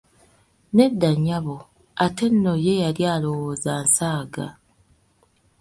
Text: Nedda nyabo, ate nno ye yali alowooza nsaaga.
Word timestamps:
Nedda 0.75 1.09
nyabo, 1.25 1.55
ate 2.05 2.25
nno 2.33 2.53
ye 2.65 2.73
yali 2.83 3.03
alowooza 3.13 3.73
nsaaga. 3.85 4.47